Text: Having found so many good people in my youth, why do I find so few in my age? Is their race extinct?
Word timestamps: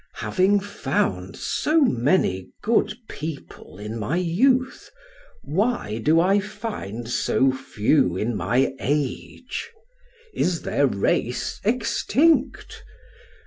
Having 0.15 0.61
found 0.61 1.35
so 1.35 1.79
many 1.81 2.49
good 2.63 2.95
people 3.07 3.77
in 3.77 3.99
my 3.99 4.17
youth, 4.17 4.89
why 5.43 5.99
do 5.99 6.19
I 6.19 6.39
find 6.39 7.07
so 7.07 7.51
few 7.51 8.17
in 8.17 8.35
my 8.35 8.73
age? 8.79 9.69
Is 10.33 10.63
their 10.63 10.87
race 10.87 11.61
extinct? 11.63 12.83